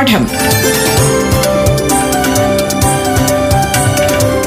പാഠം. 0.00 0.24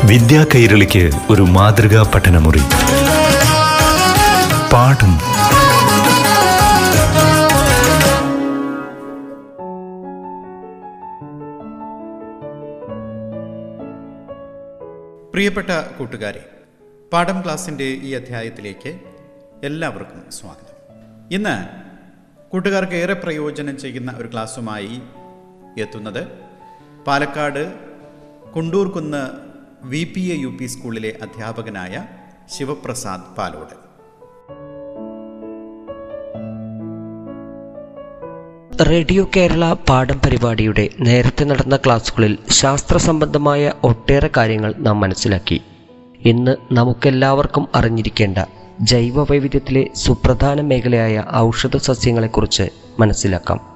വിദ്യാ 0.08 0.46
കൈരളിക്ക് 0.56 1.12
ഒരു 1.30 1.42
മാതൃകാ 1.42 2.12
പഠനമുറി. 2.16 2.60
പാഠം. 4.74 5.18
പ്രിയപ്പെട്ട 15.34 15.68
കൂട്ടുകാരെ 16.00 16.46
പാഠം 17.14 17.42
ക്ലാസിന്റെ 17.44 17.84
ഈ 17.84 18.14
അധ്യായത്തിലേക്ക് 18.14 19.00
എല്ലാവർക്കും 19.64 20.32
സ്വാഗതം. 20.32 20.96
ഇന്ന് 21.32 21.84
കൂട്ടുകാർക്ക് 22.52 22.94
ഏറെ 22.94 23.14
പ്രയോജനം 23.14 23.80
ചെയ്യുന്ന 23.80 24.14
ഒരു 24.18 24.30
ക്ലാസ്സുമായി 24.32 25.02
എത്തുന്നത്. 25.78 26.28
Palakkad 27.08 27.74
Kundoorkunnu 28.56 29.30
V 29.84 30.04
P 30.16 30.22
A 30.22 30.36
U 30.36 30.48
P 30.48 30.66
സ്കൂളിലെ 30.66 31.14
അധ്യാപകനായ 31.22 32.06
ശിവപ്രസാദ് 32.58 33.36
പാലോട്. 33.38 33.84
റേഡിയോ 38.90 39.30
കേരള 39.36 39.74
പാഠം 39.74 40.22
പരിപാടിയുടെ 40.26 40.90
നേരത്തെ 41.00 41.44
നടന്ന 41.44 41.76
ക്ലാസ്സുകളിൽ 41.76 42.38
ശാസ്ത്ര 42.50 42.98
സംബന്ധമായ 42.98 43.74
ഒട്ടേറെ 43.84 44.30
കാര്യങ്ങൾ 44.38 44.74
നാം 44.78 45.00
മനസ്സിലാക്കി. 45.00 45.62
ഇന്ന് 46.22 46.56
നമുക്കെല്ലാവർക്കും 46.72 47.68
അറിഞ്ഞിരിക്കേണ്ട 47.76 48.38
ജൈവ 48.82 49.24
വൈവിധ്യത്തിലെ 49.24 49.90
സുപ്രധാന 49.96 50.62
മേഖലയായ 50.62 51.26
ഔഷധ 51.34 51.78
സസ്യങ്ങളെക്കുറിച്ച് 51.78 52.70
മനസ്സിലാക്കാം. 53.00 53.73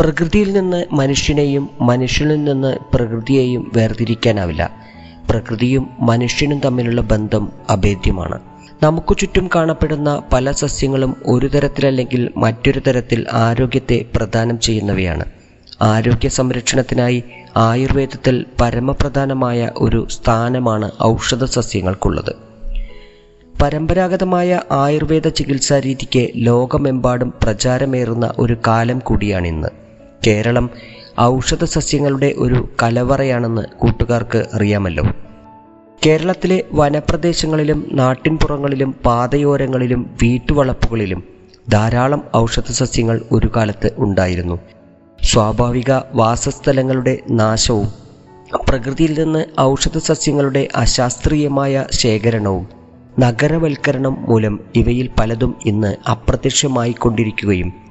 പ്രകൃതിയിൽ 0.00 0.52
നിന്ന് 0.52 0.84
മനുഷ്യനെയും 0.92 1.70
മനുഷ്യനിൽ 1.80 2.44
നിന്ന് 2.44 2.78
പ്രകൃതിയെയും 2.94 3.72
വേർതിരിക്കാനാവില്ല. 3.74 4.70
പ്രകൃതിയും 5.30 5.90
മനുഷ്യനും 6.00 6.60
തമ്മിലുള്ള 6.60 7.00
ബന്ധം 7.00 7.52
അഭേദ്യമാണ്. 7.70 8.40
നമുക്ക് 8.82 9.16
ചുറ്റും 9.16 9.50
കാണപ്പെടുന്ന 9.54 10.22
പല 10.32 10.50
സസ്യങ്ങളും 10.50 11.16
ഒരു 11.26 11.46
തരത്തിലല്ലെങ്കിൽ 11.46 12.30
മറ്റൊരു 12.36 12.80
തരത്തിൽ 12.80 13.26
ആരോഗ്യത്തെ 13.32 14.04
പ്രദാനം 14.16 14.60
ചെയ്യുന്നവയാണ്. 14.60 15.24
ആരോഗ്യ 15.82 16.28
സംരക്ഷണത്തിനായി 16.28 17.24
ആയുർവേദത്തിൽ 17.56 18.44
പരമപ്രധാനമായ 18.60 19.70
ഒരു 19.76 20.06
സ്ഥാനമാണ് 20.10 20.90
ഔഷധ 21.02 21.44
സസ്യങ്ങൾക്കുള്ളത്. 21.44 22.34
പരമ്പരാഗതമായ 23.62 24.60
ആയുർവേദ 24.70 25.28
ചികിത്സാ 25.28 25.78
രീതിക്ക് 25.78 26.28
ലോകമെമ്പാടും 26.36 27.34
പ്രചാരമേറുന്ന 27.42 28.32
ഒരു 28.38 28.56
കാലം 28.66 28.98
കൂടിയാണിന്ന്. 28.98 29.83
കേരളം 30.26 30.70
ഔഷധ 31.20 31.64
സസ്യങ്ങളുടെ 31.64 32.34
ഒരു 32.36 32.68
കലവറയാണെന്ന് 32.82 33.62
കൂട്ടുകാർക്ക് 33.78 34.46
അറിയാമല്ലോ. 34.54 35.04
കേരളത്തിലെ 36.06 36.64
വനപ്രദേശങ്ങളിലും 36.72 37.88
നാട്ടിൻപുറങ്ങളിലും 37.92 38.94
പാതയോരങ്ങളിലും 39.04 40.16
വീട്ടുവളപ്പുകളിലും 40.22 41.24
ധാരാളം 41.72 42.24
ഔഷധ 42.36 42.70
സസ്യങ്ങൾ 42.70 43.22
ഒരു 43.32 43.50
കാലത്ത് 43.56 43.90
ഉണ്ടായിരുന്നു. 43.98 44.58
സ്വാഭാവിക 45.22 46.00
വാസസ്ഥലങ്ങളുടെ 46.12 47.18
നാശവും 47.30 47.88
പ്രകൃതിയിൽ 48.68 49.22
നിന്ന് 49.22 49.60
ഔഷധ 49.60 49.98
സസ്യങ്ങളുടെ 49.98 50.68
അശാസ്ത്രീയമായ 50.76 51.84
ശേഖരണവും 51.90 52.68
നഗരവൽക്കരണം 53.20 54.22
മൂലം 54.28 54.60
ഇവയിൽ 54.74 55.10
പലതും 55.20 55.54
ഇന്ന് 55.64 56.10
അപ്രത്യക്ഷമായിക്കൊണ്ടിരിക്കുകയും 56.10 57.83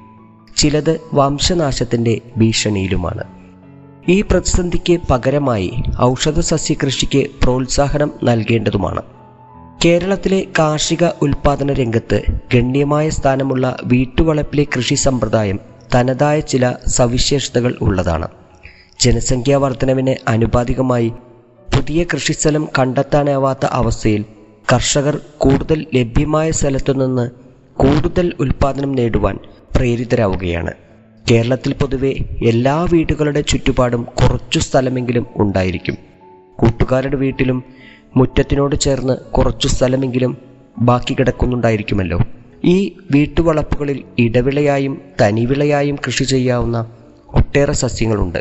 ചിലത് 0.58 1.00
വംശനാശത്തിന്റെ 1.14 2.22
ഭീഷണിയിലുമാണ്. 2.38 3.24
ഈ 4.10 4.22
പ്രതിസന്ധിക്ക് 4.22 5.00
പകരമായി 5.10 5.74
ഔഷധ 6.02 6.40
സസ്യകൃഷിക്ക് 6.40 7.28
പ്രോത്സാഹനം 7.44 8.12
നൽകേണ്ടതുമാണ്. 8.24 9.02
കേരളത്തിലെ 9.86 10.48
കാർഷിക 10.60 11.06
ഉൽപാദന 11.22 11.74
രംഗത്ത് 11.74 12.22
ഗണ്യമായ 12.54 13.10
സ്ഥാനമുള്ള 13.10 13.78
വീട്ടുവളപ്പിലെ 13.84 14.66
കൃഷി 14.76 14.96
സമ്പ്രദായം 14.96 15.60
തനതായ 15.96 16.40
ചില 16.40 16.74
സവിശേഷതകൾ 16.88 17.76
ഉള്ളതാണ്. 17.82 18.28
ജനസംഖ്യാ 19.00 19.58
വർധനവിന് 19.58 20.16
അനുപാതികമായി 20.28 21.14
പുതിയ 21.76 22.04
കൃഷിസ്ഥലം 22.04 22.68
കണ്ടെത്താനാവാത്ത 22.80 23.66
അവസ്ഥയിൽ 23.66 24.26
കർഷകർ 24.74 25.20
കൂടുതൽ 25.38 25.86
ലഭ്യമായ 25.96 26.52
സ്ഥലത്തുനിന്ന് 26.52 27.30
കൂടുതൽ 27.78 28.34
ഉൽപാദനം 28.40 28.92
നേടുവാൻ 28.92 29.38
പ്രേരിതരാവുകയാണ്. 29.76 30.72
കേരളത്തിൽ 31.32 31.74
പൊതുവെ 31.74 32.16
എല്ലാ 32.42 32.88
വീടുകളുടെ 32.92 33.42
ചുറ്റുപാടും 33.42 34.04
കുറച്ചു 34.04 34.60
സ്ഥലമെങ്കിലും 34.60 35.28
ഉണ്ടായിരിക്കും. 35.36 35.98
കൂട്ടുകാരുടെ 36.60 37.16
വീട്ടിലും 37.16 37.64
മുറ്റത്തിനോട് 38.18 38.76
ചേർന്ന് 38.76 39.18
കുറച്ചു 39.18 39.68
സ്ഥലമെങ്കിലും 39.68 40.38
ബാക്കി 40.78 41.14
കിടക്കുന്നുണ്ടായിരിക്കുമല്ലോ. 41.14 42.20
ഈ 42.66 42.96
വീട്ടുവളപ്പുകളിൽ 43.12 44.04
ഇടവിളയായും 44.20 45.02
തനിവിളയായും 45.22 45.96
കൃഷി 45.96 46.24
ചെയ്യാവുന്ന 46.24 46.92
ഒട്ടേറെ 47.30 47.74
സസ്യങ്ങളുണ്ട്. 47.74 48.40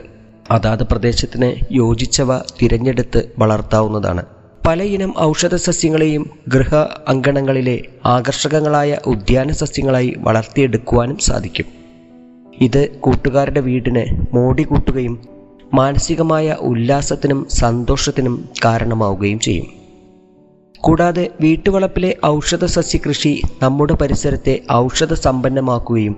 അതാത് 0.50 0.82
പ്രദേശത്തിന് 0.82 1.75
യോജിച്ചവ 1.75 2.38
തിരഞ്ഞെടുത്ത് 2.38 3.32
വളർത്താവുന്നതാണ്. 3.38 4.22
പലയിനം 4.66 5.12
ഔഷധ 5.18 5.54
സസ്യങ്ങളെയും 5.54 6.30
ഗൃഹ 6.48 6.74
അങ്കണങ്ങളിലെ 7.08 7.82
ആകർഷകങ്ങളായ 8.04 8.98
ഉദ്യാന 9.06 9.50
സസ്യങ്ങളായി 9.50 10.14
വളർത്തിയെടുക്കുവാനും 10.18 11.18
സാധിക്കും. 11.18 11.66
ഇത് 12.60 12.98
കൂട്ടുകാരുടെ 12.98 13.60
വീടിന് 13.60 14.04
മോടി 14.34 14.62
കൂട്ടുകയും 14.62 15.22
മാനസികമായ 15.74 16.56
ഉല്ലാസത്തിനും 16.60 17.46
സന്തോഷത്തിനും 17.50 18.48
കാരണമാവുകയും 18.64 19.38
ചെയ്യും. 19.38 19.66
കൂടാതെ 20.80 21.30
വീട്ടുവളപ്പിലെ 21.40 22.16
ഔഷധ 22.26 22.64
സസ്യകൃഷി 22.64 23.42
നമ്മുടെ 23.62 23.94
പരിസരത്തെ 23.94 24.60
ഔഷധ 24.72 25.14
സമ്പന്നമാക്കുകയും 25.14 26.16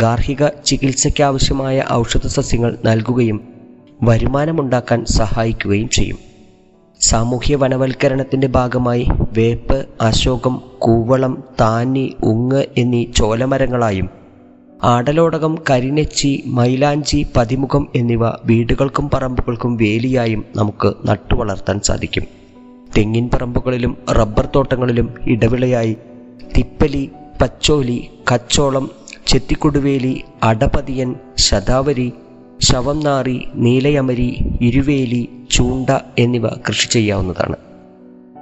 ഗാർഹിക 0.00 0.48
ചികിത്സയ്ക്കാവശ്യമായ 0.48 1.84
ഔഷധ 1.90 2.26
സസ്യങ്ങൾ 2.26 2.78
നൽകുകയും 2.84 3.40
വരുമാനമുണ്ടാക്കാൻ 4.02 5.04
സഹായിക്കുകയും 5.04 5.88
ചെയ്യും. 5.88 6.31
സാമൂഹ്യ 7.02 7.56
വനവൽക്കരണത്തിന്റെ 7.56 8.46
ഭാഗമായി 8.46 9.08
വേപ്പ് 9.32 9.88
അശോകം 10.00 10.62
കൂവളം 10.78 11.44
താന്നി 11.60 12.14
ഉങ്ങ് 12.22 12.64
എന്നീ 12.76 13.12
ചോലമരങ്ങളായും 13.16 14.08
ആടലോടകം 14.84 15.58
കരിനെച്ചി 15.70 16.42
മൈലാഞ്ചി 16.46 17.26
പതിമുഖം 17.36 17.88
എന്നിവ 17.94 18.28
വീടുകൾക്കും 18.44 19.10
പറമ്പുകൾക്കും 19.14 19.76
വേലിയായും 19.76 20.44
നമുക്ക് 20.56 20.94
നട്ടുവളർത്താൻ 21.04 21.80
സാധിക്കും. 21.80 22.24
തെങ്ങിൻ 22.96 23.30
പറമ്പുകളിലും 23.34 23.98
റബ്ബർ 24.10 24.48
തോട്ടങ്ങളിലും 24.56 25.14
ഇടവിളയായി 25.26 25.96
തിപ്പലി 26.56 27.10
പച്ചോലി 27.40 28.10
കച്ചോളം 28.32 28.90
ചെത്തിക്കൊടുവേലി 29.26 30.14
അടപതിയൻ 30.42 31.14
ശതാവരി 31.36 32.12
ശവം 32.62 33.00
നാറി 33.00 33.48
നീലയമരി 33.54 34.58
ഇരുവേലി 34.60 35.28
ചൂണ്ട 35.50 35.90
എന്നിവ 36.18 36.48
കൃഷി 36.48 36.88
ചെയ്യാവുന്നതാണ്. 36.88 37.56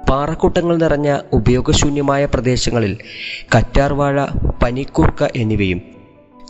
പാറക്കൂട്ടങ്ങൾ 0.09 0.77
നിറഞ്ഞ 0.77 1.17
ഉപയോഗശൂന്യമായ 1.33 2.25
പ്രദേശങ്ങളിൽ 2.25 2.97
കറ്റാർവാഴ 3.55 4.25
പനിക്കൂർക്ക 4.63 5.29
എന്നിവയും 5.35 5.81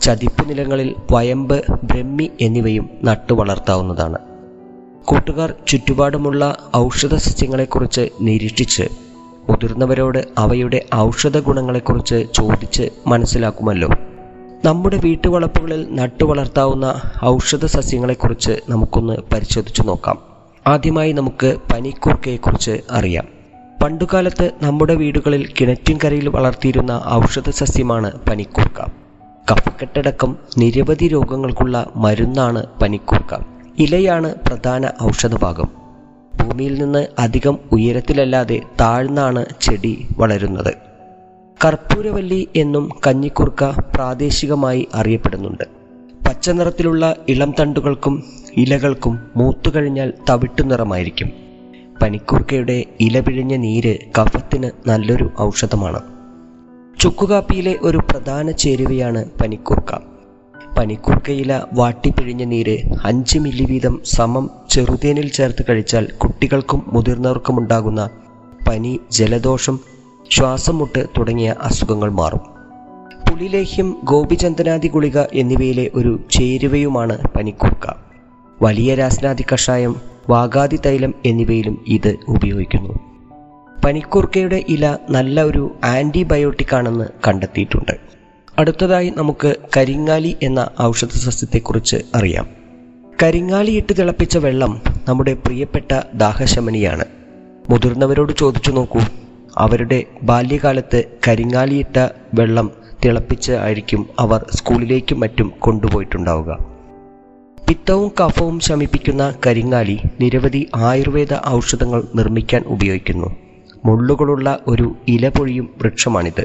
ചതിപ്പ് 0.02 0.50
നിലങ്ങളിൽ 0.50 0.94
വയമ്പ് 1.12 1.62
ബ്രഹ്മി 1.82 2.30
എന്നിവയും 2.40 2.90
നട്ടു 3.04 3.34
വളർത്താവുന്നതാണ്. 3.34 4.18
കൂട്ടുകാർ 5.04 5.54
ചുറ്റുപാടുമുള്ള 5.68 6.56
ഔഷധ 6.76 7.14
സസ്യങ്ങളെക്കുറിച്ച് 7.14 8.08
നിരീക്ഷിച്ച് 8.20 8.82
മുതിർന്നവരോട് 9.50 10.28
അവയുടെ 10.38 10.80
ഔഷധ 10.94 11.38
ഗുണങ്ങളെക്കുറിച്ച് 11.38 12.26
ചോദിച്ച് 12.34 12.88
മനസ്സിലാക്കുമല്ലോ. 13.06 13.88
നമ്മുടെ 14.64 14.96
വീട്ടുവളപ്പുകളിൽ 14.96 15.86
നട്ടു 15.90 16.24
വളർത്താവുന്ന 16.24 17.00
ഔഷധ 17.24 17.64
സസ്യങ്ങളെക്കുറിച്ച് 17.64 18.52
നമുക്കൊന്ന് 18.68 19.16
പരിശോധിച്ചു 19.32 19.82
നോക്കാം. 19.82 20.18
ആദ്യമായി 20.66 21.12
നമുക്ക് 21.12 21.56
പനിക്കൂർക്കയെക്കുറിച്ച് 21.72 22.80
അറിയാം. 22.90 23.24
പണ്ടുകാലത്ത് 23.82 24.50
നമ്മുടെ 24.62 24.94
വീടുകളിൽ 24.94 25.48
കിണറ്റിൻകരയിൽ 25.60 26.28
വളർത്തിയിരുന്ന 26.28 27.02
ഔഷധ 27.10 27.50
സസ്യമാണ് 27.50 28.12
പനിക്കൂർക്ക. 28.30 28.80
കഫക്കെട്ടടക്കം 29.52 30.36
നിരവധി 30.58 31.08
രോഗങ്ങൾക്കുള്ള 31.08 31.90
മരുന്നാണ് 31.96 32.66
പനിക്കൂർക്ക. 32.82 33.34
ഇലയാണ് 33.78 34.34
പ്രധാന 34.34 34.90
ഔഷധഭാഗം. 35.02 35.68
ഭൂമിയിൽ 36.42 36.82
നിന്ന് 36.82 37.06
അധികം 37.18 37.58
ഉയരത്തിലല്ലാതെ 37.72 38.60
താഴ്ന്നാണ് 38.80 39.46
ചെടി 39.60 40.08
വളരുന്നത്. 40.18 40.91
കർപ്പൂരവല്ലി 41.64 42.48
എന്നും 42.56 42.90
കഞ്ഞിക്കുർക്ക 43.06 43.64
പ്രാദേശികമായി 43.64 44.88
അറിയപ്പെടുന്നുണ്ട്. 44.94 45.64
പച്ച 46.28 46.50
നിറത്തിലുള്ള 46.50 47.16
ഇളം 47.28 47.54
തണ്ടുകൾക്കും 47.60 48.24
ഇലകൾക്കും 48.56 49.20
മൂത്തുകഴിഞ്ഞാൽ 49.36 50.12
തവിട്ടു 50.30 50.62
നിറമായിരിക്കും. 50.62 51.30
പനിക്കുർക്കയുടെ 52.02 52.84
ഇല 53.00 53.20
പിഴിഞ്ഞ 53.20 53.56
നീര് 53.56 53.98
കഫത്തിന് 54.18 54.88
നല്ലൊരു 54.88 55.30
ഔഷധമാണ്. 55.40 56.00
ചുക്കുകാപ്പിയിലെ 57.00 57.78
ഒരു 57.82 57.98
പ്രധാന 57.98 58.50
ചേരുവയാണ് 58.50 59.24
പനിക്കൂർക്ക. 59.42 59.92
പനിക്കൂർക്കയില 60.78 61.62
വാട്ടിപ്പിഴിഞ്ഞ 61.72 62.44
നീര് 62.44 62.78
അഞ്ച് 63.04 63.38
മില്ലി 63.38 63.64
വീതം 63.64 64.00
സമം 64.04 64.50
ചെറുതേനിൽ 64.70 65.28
ചേർത്ത് 65.28 65.64
കഴിച്ചാൽ 65.68 66.10
കുട്ടികൾക്കും 66.18 66.82
മുതിർന്നവർക്കും 66.92 67.58
ഉണ്ടാകുന്ന 67.58 68.08
പനി 68.68 69.00
ജലദോഷം 69.12 69.91
ശ്വാസം 70.30 70.78
മുട്ട് 70.78 71.06
തുടങ്ങിയ 71.18 71.54
അസുഖങ്ങൾ 71.60 72.10
മാറും. 72.12 72.40
പുളിലേഹ്യം 73.30 73.96
ഗോപിചന്ദനാദി 74.04 74.88
ഗുളിക 74.88 75.18
എന്നിവയിലെ 75.18 75.90
ഒരു 75.94 76.20
ചേരുവയുമാണ് 76.30 77.18
പനിക്കൂർക്ക. 77.36 77.94
വലിയ 78.62 78.94
രാസനാദി 78.94 79.44
കഷായം 79.54 79.96
വാഗാതി 80.30 80.80
തൈലം 80.86 81.14
എന്നിവയിലും 81.24 81.84
ഇത് 81.86 82.16
ഉപയോഗിക്കുന്നു. 82.28 82.98
പനിക്കൂർക്കയുടെ 83.84 84.64
ഇല 84.68 84.96
നല്ല 85.10 85.42
ഒരു 85.42 85.74
ആന്റിബയോട്ടിക് 85.84 86.74
ആണെന്ന് 86.74 87.04
കണ്ടെത്തിയിട്ടുണ്ട്. 87.28 87.92
അടുത്തതായി 88.58 89.12
നമുക്ക് 89.16 89.56
കരിങ്ങാലി 89.76 90.36
എന്ന 90.42 90.70
ഔഷധ 90.80 91.08
സസ്യത്തെക്കുറിച്ച് 91.08 91.96
അറിയാം. 92.14 92.46
കരിങ്ങാലി 93.22 93.70
ഇട്ട് 93.70 93.92
തിളപ്പിച്ച 93.98 94.38
വെള്ളം 94.38 94.82
നമ്മുടെ 95.08 95.34
പ്രിയപ്പെട്ട 95.34 96.00
ദാഹശമനിയാണ്. 96.14 97.04
മുതിർന്നവരോട് 97.70 98.32
ചോദിച്ചു 98.32 98.70
നോക്കൂ. 98.70 99.00
അവരുടെ 99.58 100.04
ബാല്യകാലത്ത് 100.22 101.04
കരിങ്ങാലിയിട്ട 101.28 102.08
വെള്ളം 102.34 102.70
തിളപ്പിച്ച് 103.04 103.52
ആയിരിക്കും 103.52 104.06
അവർ 104.18 104.46
സ്കൂളിലേക്കും 104.54 105.20
മറ്റും 105.20 105.52
കൊണ്ടുപോയിട്ടുണ്ടാവുക. 105.58 106.58
പിത്തവും 107.68 108.12
കഫവും 108.20 108.60
ശമിപ്പിക്കുന്ന 108.60 109.34
കരിങ്ങാലി 109.46 109.98
നിരവധി 110.20 110.68
ആയുർവേദ 110.74 111.28
ഔഷധങ്ങൾ 111.46 112.02
നിർമ്മിക്കാൻ 112.14 112.62
ഉപയോഗിക്കുന്നു. 112.66 113.36
മുള്ളുകളുള്ള 113.84 114.58
ഒരു 114.66 114.96
ഇലപൊഴിയും 115.08 115.70
വൃക്ഷമാണിത്. 115.78 116.44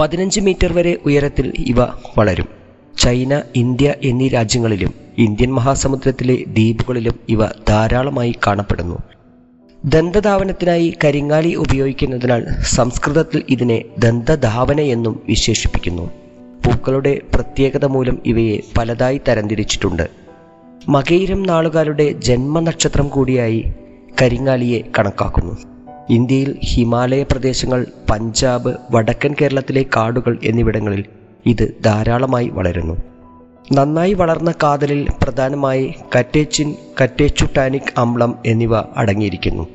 പതിനഞ്ച് 0.00 0.40
മീറ്റർ 0.40 0.72
വരെ 0.72 0.98
ഉയരത്തിൽ 1.06 1.52
ഇവ 1.58 1.84
വളരും. 2.18 2.46
ചൈന 2.98 3.42
ഇന്ത്യ 3.56 3.94
എന്നീ 4.02 4.28
രാജ്യങ്ങളിലും 4.28 4.94
ഇന്ത്യൻ 5.18 5.54
മഹാസമുദ്രത്തിലെ 5.54 6.34
ദ്വീപുകളിലും 6.34 7.14
ഇവ 7.28 7.46
ധാരാളമായി 7.68 8.34
കാണപ്പെടുന്നു. 8.46 8.98
ദന്തധാവനത്തിനായി 9.84 10.98
കരിങ്ങാളി 11.04 11.54
ഉപയോഗിക്കുന്നതിനാൽ 11.54 12.46
സംസ്കൃതത്തിൽ 12.62 13.42
ഇതിനെ 13.48 13.84
ദന്തധാവന 13.98 14.80
എന്നും 14.80 15.22
വിശേഷിപ്പിക്കുന്നു. 15.28 16.10
പൂക്കളുടെ 16.66 17.20
പ്രത്യേകത 17.34 17.84
മൂലം 17.84 18.18
ഇവയെ 18.26 18.60
പലതായി 18.78 19.20
തരംതിരിച്ചിട്ടുണ്ട്. 19.28 20.08
മകയിരം 20.88 21.42
നാളുകാരുടെ 21.42 22.12
ജന്മനക്ഷത്രം 22.12 23.08
കൂടിയായി 23.08 23.72
കരിങ്ങാലിയെ 24.22 24.82
കണക്കാക്കുന്നു. 24.98 25.56
ഇന്ത്യയിൽ 26.10 26.56
ഹിമാലയ 26.64 27.22
പ്രദേശങ്ങൾ 27.22 27.86
പഞ്ചാബ് 28.10 28.74
വടക്കൻ 28.90 29.34
കേരളത്തിലെ 29.40 29.82
കാടുകൾ 29.96 30.38
എന്നിവിടങ്ങളിൽ 30.44 31.04
ഇത് 31.46 31.74
ധാരാളമായി 31.84 32.48
വളരുന്നു. 32.48 33.11
നന്നായി 33.74 34.12
വളർന്ന 34.12 34.52
കാതലിൽ 34.62 35.06
പ്രധാനമായി 35.22 35.94
കറ്റേച്ചിൻ 36.18 36.74
കറ്റേച്ചുട്ടാനിക് 37.02 37.92
അമ്ലം 37.98 38.34
എന്നിവ 38.46 38.76
അടങ്ങിയിരിക്കുന്നു. 38.76 39.66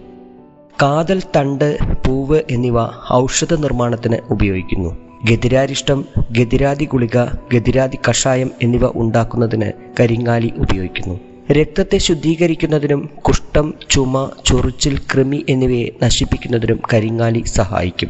കാതൽ 0.81 1.21
തണ്ട് 1.35 1.77
പൂവ് 2.07 2.41
എന്നിവ 2.51 2.75
ഔഷധ 3.13 3.53
നിർമ്മാണത്തിന് 3.53 4.17
ഉപയോഗിക്കുന്നു. 4.29 4.97
ഗതിരാരിഷ്ടം 5.23 6.05
ഗതിരാതി 6.31 6.85
ഗുളിക 6.85 7.23
ഗതിരാതി 7.53 7.97
കഷായം 8.09 8.51
എന്നിവ 8.63 8.81
ഉണ്ടാക്കുന്നതിന് 8.95 9.71
കരിങ്ങാലി 9.99 10.53
ഉപയോഗിക്കുന്നു. 10.57 11.19
രക്തത്തെ 11.51 11.97
ശുദ്ധീകരിക്കുന്നതിനും 11.97 13.09
കുഷ്ഠം 13.21 13.73
ചുമ 13.89 14.31
ചൊറിച്ചിൽ 14.45 14.97
കൃമി 15.13 15.45
എന്നിവയെ 15.49 15.89
നശിപ്പിക്കുന്നതിനും 16.03 16.81
കരിങ്ങാലി 16.93 17.43
സഹായിക്കും. 17.45 18.09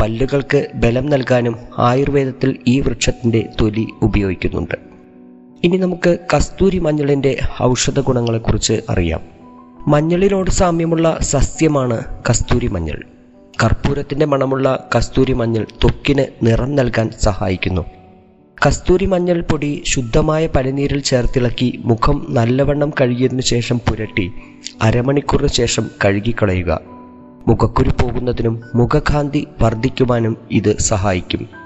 പല്ലുകൾക്ക് 0.00 0.68
ബലം 0.74 1.06
നൽകാനും 1.10 1.56
ആയുർവേദത്തിൽ 1.78 2.58
ഈ 2.66 2.80
വൃക്ഷത്തിന്റെ 2.80 3.48
തൊലി 3.60 3.86
ഉപയോഗിക്കുന്നുണ്ട്. 4.02 4.89
ഇനി 5.64 5.76
നമുക്ക് 5.76 6.18
കസ്തൂരി 6.34 6.78
മഞ്ഞളിന്റെ 6.78 7.40
ഔഷധ 7.62 8.00
ഗുണങ്ങളെക്കുറിച്ച് 8.00 8.80
അറിയാം. 8.88 9.20
മഞ്ഞളിനോട് 9.88 10.50
സാമ്യമുള്ള 10.50 11.18
സസ്യമാണ് 11.20 12.04
കസ്തൂരി 12.30 12.68
മഞ്ഞൾ. 12.68 13.02
കർപ്പൂരത്തിന്റെ 13.62 14.26
മണമുള്ള 14.26 14.88
കസ്തൂരി 14.96 15.32
മഞ്ഞൾ 15.32 15.62
ത്വക്കിന് 15.62 16.24
നിറം 16.42 16.76
നൽകാൻ 16.76 17.10
സഹായിക്കുന്നു. 17.20 17.84
കസ്തൂരി 18.66 19.06
മഞ്ഞൾ 19.06 19.40
പൊടി 19.40 19.82
ശുദ്ധമായ 19.86 20.46
പനിനീരിൽ 20.46 21.00
ചേർത്തിളക്കി 21.00 21.80
മുഖം 21.84 22.26
നല്ലവണ്ണം 22.28 22.92
കഴുകിയതിനു 23.00 23.40
ശേഷം 23.40 23.78
പുരട്ടി 23.78 24.32
അരമണിക്കൂറിന് 24.82 25.48
ശേഷം 25.48 25.90
കഴുകിക്കളയുക. 26.04 26.80
മുഖക്കുരു 27.48 27.90
പോകുന്നതിനും 27.90 28.62
മുഖകാന്തി 28.74 29.46
വർദ്ധിക്കുവാനും 29.62 30.36
ഇത് 30.50 30.78
സഹായിക്കും. 30.78 31.59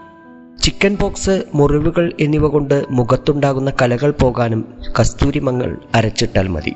ചിക്കൻ 0.64 0.96
പോക്സ് 0.96 1.44
മുറിവുകൾ 1.55 2.12
എന്നിവ 2.20 2.49
കൊണ്ട് 2.49 2.84
മുഖത്തുണ്ടാകുന്ന 2.90 3.72
കലകൾ 3.82 4.11
പോകാനും 4.11 4.75
കസ്തൂരി 5.00 5.38
മങ്ങൾ 5.38 5.76
അരച്ചിട്ടാൽ 5.94 6.49
മതി. 6.49 6.72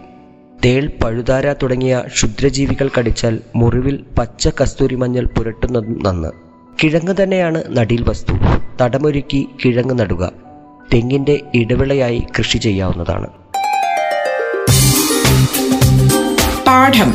തേൾ 0.64 0.90
പഴുതാര 1.05 1.52
തുടങ്ങിയ 1.52 2.02
ക്ഷുദ്രജീവികൾ 2.06 2.90
കടിച്ചാൽ 2.99 3.40
മുറിവിൽ 3.56 4.05
പച്ച 4.19 4.49
കസ്തൂരി 4.61 4.94
മഞ്ഞൾ 4.94 5.26
പുരട്ടുന്നതും 5.26 6.02
നന്ന്. 6.02 6.29
കിഴങ്ങ് 6.82 7.14
തന്നെയാണ് 7.23 7.64
നടീൽ 7.69 8.05
വസ്തു. 8.08 8.32
തടമൊരുക്കി 8.81 9.49
കിഴങ്ങ് 9.64 9.99
നടുക. 9.99 10.32
തെങ്ങിന്റെ 10.94 11.40
ഇടവിളയായി 11.55 12.23
കൃഷി 12.38 12.58
ചെയ്യാവുന്നതാണ്. 12.58 13.26
പാഠം. 16.67 17.14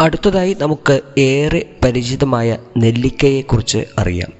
അടുത്തതായി 0.00 0.56
നമുക്ക് 0.60 1.00
ഏറെ 1.18 1.64
പരിചിതമായ 1.84 2.48
നെല്ലിക്കയെക്കുറിച്ച് 2.76 3.84
അറിയാം. 3.98 4.30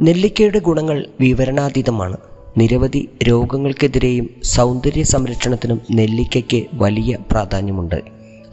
നെല്ലിക്കയുടെ 0.00 0.58
ഗുണങ്ങൾ 0.58 1.06
വിവരണാതീതമാണ്. 1.20 2.16
നിരവധി 2.58 3.08
രോഗങ്ങൾക്കെതിരെയും 3.28 4.30
സൗന്ദര്യ 4.44 5.02
സംരക്ഷണത്തിനും 5.02 5.80
നെല്ലിക്കയ്ക്ക് 5.90 6.66
വലിയ 6.74 7.18
പ്രാധാന്യമുണ്ട്. 7.30 7.98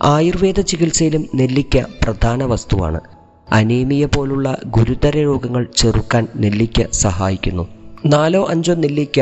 ആയുർവേദ 0.04 0.60
ചികിത്സയിലും 0.62 1.30
നെല്ലിക്ക 1.36 1.84
പ്രധാന 2.04 2.44
വസ്തുവാണ്. 2.44 3.00
അനീമിയ 3.52 4.06
പോലുള്ള 4.06 4.58
ഗുരുതര 4.66 5.18
രോഗങ്ങൾ 5.20 5.68
ചെറുക്കാൻ 5.78 6.28
നെല്ലിക്ക 6.36 6.88
സഹായിക്കുന്നു. 6.94 7.68
നാലോ 8.06 8.46
അഞ്ചോ 8.50 8.74
നെല്ലിക്ക 8.74 9.20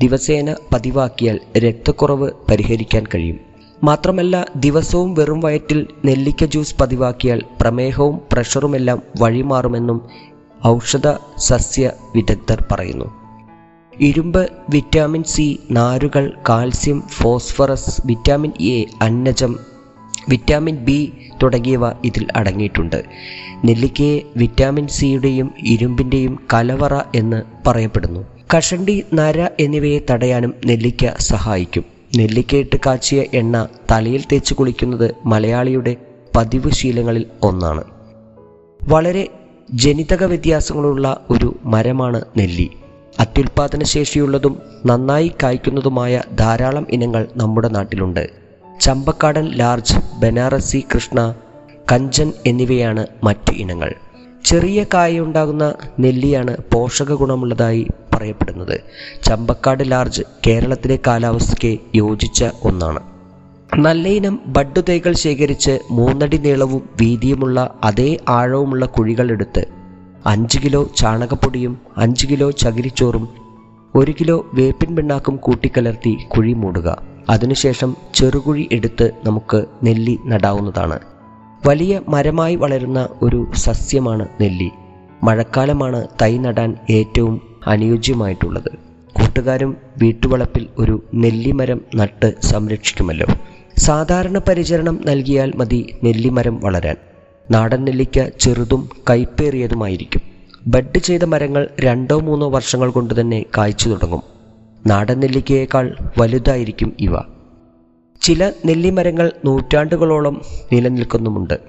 ദിവസേന 0.00 0.54
പതിവാക്കിയാൽ 0.74 1.40
രക്തക്കുറവ് 1.58 2.30
പരിഹരിക്കാൻ 2.50 3.04
കഴിയും. 3.14 3.49
മാത്രമല്ല 3.82 4.46
ദിവസവും 4.56 5.14
വെറും 5.14 5.40
വയറ്റിൽ 5.40 5.86
നെല്ലിക്ക 6.04 6.44
ജ്യൂസ് 6.44 6.74
പതിവാക്കിയാൽ 6.80 7.42
പ്രമേഹവും 7.60 8.20
പ്രഷറുമെല്ലാം 8.32 9.02
വഴിമാറുമെന്നും 9.20 10.08
ഔഷധ 10.66 11.08
സസ്യ 11.38 11.92
വിദഗ്ധർ 12.14 12.64
പറയുന്നു. 12.72 13.04
ഇരുമ്പ് 14.00 14.50
വിറ്റാമിൻ 14.70 15.22
സി 15.22 15.58
നാരുകൾ 15.70 16.34
കാൽസ്യം 16.48 17.02
ഫോസ്ഫറസ് 17.08 18.02
വിറ്റാമിൻ 18.06 18.52
എ 18.60 18.86
അന്നജം 19.02 19.58
വിറ്റാമിൻ 20.28 20.76
ബി 20.76 21.12
തുടങ്ങിയവ 21.42 21.90
ഇതിൽ 22.04 22.26
അടങ്ങിയിട്ടുണ്ട്. 22.36 23.04
നെല്ലിക്കയെ 23.64 24.20
വിറ്റാമിൻ 24.36 24.86
സിയുടെയും 24.88 25.54
ഇരുമ്പിന്റെയും 25.64 26.38
കലവറ 26.54 26.94
എന്ന് 27.14 27.42
പറയപ്പെടുന്നു. 27.66 28.26
കഷണ്ടി 28.56 29.02
നര 29.14 29.48
എന്നിവയെ 29.60 30.00
തടയാനും 30.10 30.54
നെല്ലിക്ക 30.66 31.18
സഹായിക്കും. 31.18 31.99
നെല്ലിക്കയിട്ട് 32.18 32.76
കാച്ചിയ 32.86 33.24
എണ്ണ 33.34 33.66
തലയിൽ 33.90 34.24
തേച്ച് 34.32 34.54
കുളിക്കുന്നത് 34.54 35.14
മലയാളിയുടെ 35.24 35.96
പതിവ് 36.36 36.70
ശീലങ്ങളിൽ 36.70 37.26
ഒന്നാണ്. 37.42 37.84
വളരെ 38.88 39.28
ജനിതക 39.70 40.24
വ്യത്യാസങ്ങളുള്ള 40.24 41.26
ഒരു 41.30 41.56
മരമാണ് 41.64 42.22
നെല്ലി. 42.38 42.70
അത്യുൽപാദന 43.20 43.82
ശേഷിയുള്ളതും 43.82 44.62
നന്നായി 44.86 45.32
കായ്ക്കുന്നതുമായ 45.42 46.22
ധാരാളം 46.40 46.86
ഇനങ്ങൾ 46.90 47.28
നമ്മുടെ 47.36 47.68
നാട്ടിലുണ്ട്. 47.68 48.30
ചമ്പക്കാടൻ 48.80 49.48
ലാർജ് 49.48 50.20
ബനാറസി 50.20 50.84
കൃഷ്ണ 50.94 51.34
കഞ്ചൻ 51.92 52.32
എന്നിവയാണ് 52.46 53.06
മറ്റ് 53.24 53.50
ഇനങ്ങൾ. 53.50 53.94
ചെറിയ 54.44 54.84
കായുണ്ടാകുന്ന 54.94 55.74
നെല്ലിയാണ് 56.00 56.56
പോഷക 56.74 57.12
ഗുണമുള്ളതായി 57.12 57.86
പറയപ്പെടുന്നത്. 58.14 58.80
ചമ്പക്കാട് 59.22 59.90
ലാർജ് 59.90 60.22
കേരളത്തിലെ 60.46 60.98
കാലാവസ്ഥയ്ക്ക് 61.06 61.78
യോജിച്ച 61.94 62.44
ഒന്നാണ്. 62.62 63.00
നല്ല 63.78 64.08
ഇനം 64.08 64.40
ബഡ് 64.46 64.82
തൈകൾ 64.88 65.12
ശേഖരിച്ച് 65.12 65.78
മൂന്നടി 65.90 66.36
നീളവും 66.36 66.88
വീതിയുമുള്ള 67.00 67.74
അതേ 67.84 68.18
ആഴവുമുള്ള 68.28 68.86
കുഴികളെടുത്ത് 68.86 69.66
അഞ്ച് 70.26 70.58
കിലോ 70.58 70.90
ചാണകപ്പൊടിയും 70.96 71.80
അഞ്ച് 71.96 72.26
കിലോ 72.26 72.50
ചകിരിച്ചോറും 72.50 73.28
ഒരു 73.94 74.14
കിലോ 74.20 74.46
വേപ്പിൻ 74.54 74.96
പിണ്ണാക്കും 74.96 75.36
കൂട്ടിക്കലർത്തി 75.36 76.18
കുഴി 76.28 76.52
മൂടുക. 76.52 77.02
അതിനുശേഷം 77.30 77.96
ചെറുകുഴി 78.14 78.68
എടുത്ത് 78.72 79.10
നമുക്ക് 79.24 79.64
നെല്ലി 79.82 80.18
നടാവുന്നതാണ്. 80.26 81.00
വലിയ 81.66 82.00
മരമായി 82.08 82.54
വളരുന്ന 82.54 83.08
ഒരു 83.22 83.50
സസ്യമാണ് 83.54 84.28
നെല്ലി. 84.40 84.70
മഴക്കാലമാണ് 85.22 86.06
തൈ 86.22 86.38
നടാൻ 86.38 86.76
ഏറ്റവും 86.90 87.40
അനുയോജ്യമായിട്ടുള്ളത്. 87.66 88.68
കൂട്ടുകാരും 89.12 89.76
വീട്ടുവളപ്പിൽ 89.98 90.66
ഒരു 90.78 91.04
നെല്ലിമരം 91.14 91.80
നട്ട് 91.96 92.42
സംരക്ഷിക്കുമല്ലോ. 92.42 93.26
സാധാരണ 93.78 94.38
പരിചരണം 94.38 95.00
നൽകിയാൽ 95.06 95.52
മതി 95.56 95.94
നെല്ലിമരം 96.04 96.60
വളരാൻ. 96.60 96.96
നാടൻ 97.50 97.84
നെല്ലിക്ക 97.84 98.28
ചെറുതും 98.28 98.88
കൈപ്പേറിയതുമായിരിക്കും. 99.10 100.20
ബഡ് 100.66 100.98
ചെയ്ത 100.98 101.22
മരങ്ങൾ 101.22 101.68
രണ്ടോ 101.80 102.20
മൂന്നോ 102.20 102.50
വർഷങ്ങൾ 102.50 102.90
കൊണ്ട് 102.90 103.20
തന്നെ 103.20 103.44
കായ്ച്ചു 103.58 103.88
തുടങ്ങും. 103.88 104.22
നാടൻ 104.86 105.20
നെല്ലിക്കയേക്കാൾ 105.20 105.96
വലുതായിരിക്കും 106.18 106.96
ഇവ. 106.98 107.12
ചില 108.22 108.52
നെല്ലിമരങ്ങൾ 108.66 109.32
നൂറ്റാണ്ടുകളോളം 109.44 110.42
നിലനിൽക്കുന്നുമുണ്ട്. 110.72 111.60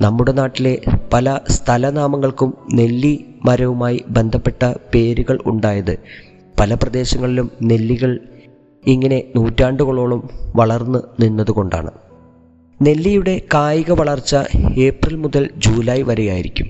നമ്മുടെ 0.00 0.32
നാട്ടിലെ 0.32 0.78
പല 1.12 1.38
സ്ഥലനാമങ്ങൾക്കും 1.50 2.54
നെല്ലി 2.74 3.24
മരവുമായി 3.44 4.04
ബന്ധപ്പെട്ട 4.08 4.74
പേരുകൾ 4.94 5.38
ഉണ്ടായത് 5.46 5.98
പല 6.60 6.74
പ്രദേശങ്ങളിലും 6.74 7.50
നെല്ലികൾ 7.62 8.20
ഇങ്ങനെ 8.86 9.24
നൂറ്റാണ്ടുകളോളം 9.36 10.28
വളർന്നു 10.56 10.98
നിന്നതുകൊണ്ടാണ്. 11.20 11.90
നെല്ലിയുടെ 12.82 13.40
കായിക 13.54 13.92
വളർച്ച 13.92 14.36
ഏപ്രിൽ 14.78 15.16
മുതൽ 15.16 15.50
ജൂലൈ 15.58 16.02
വരെയായിരിക്കും. 16.02 16.66